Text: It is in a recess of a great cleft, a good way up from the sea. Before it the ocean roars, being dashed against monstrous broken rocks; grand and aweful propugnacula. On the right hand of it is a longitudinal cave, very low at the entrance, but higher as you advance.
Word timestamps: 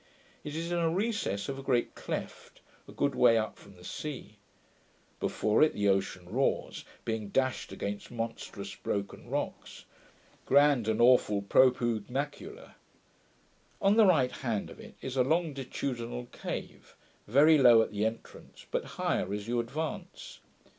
It 0.43 0.55
is 0.55 0.71
in 0.71 0.79
a 0.79 0.89
recess 0.89 1.47
of 1.47 1.59
a 1.59 1.61
great 1.61 1.93
cleft, 1.93 2.61
a 2.87 2.91
good 2.91 3.13
way 3.13 3.37
up 3.37 3.55
from 3.59 3.75
the 3.75 3.83
sea. 3.83 4.39
Before 5.19 5.61
it 5.61 5.75
the 5.75 5.89
ocean 5.89 6.27
roars, 6.27 6.83
being 7.05 7.29
dashed 7.29 7.71
against 7.71 8.09
monstrous 8.09 8.73
broken 8.73 9.29
rocks; 9.29 9.85
grand 10.47 10.87
and 10.87 10.99
aweful 10.99 11.43
propugnacula. 11.47 12.73
On 13.79 13.95
the 13.95 14.07
right 14.07 14.31
hand 14.31 14.71
of 14.71 14.79
it 14.79 14.95
is 15.01 15.15
a 15.17 15.23
longitudinal 15.23 16.25
cave, 16.31 16.95
very 17.27 17.59
low 17.59 17.83
at 17.83 17.91
the 17.91 18.03
entrance, 18.03 18.65
but 18.71 18.83
higher 18.97 19.31
as 19.31 19.47
you 19.47 19.59
advance. 19.59 20.39